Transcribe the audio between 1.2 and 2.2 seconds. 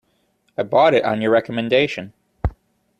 your recommendation.